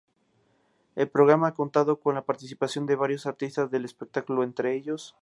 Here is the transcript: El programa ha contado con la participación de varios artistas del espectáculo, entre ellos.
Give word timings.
El 0.95 1.11
programa 1.11 1.49
ha 1.49 1.53
contado 1.53 1.99
con 1.99 2.15
la 2.15 2.25
participación 2.25 2.87
de 2.87 2.95
varios 2.95 3.27
artistas 3.27 3.69
del 3.69 3.85
espectáculo, 3.85 4.41
entre 4.41 4.73
ellos. 4.75 5.09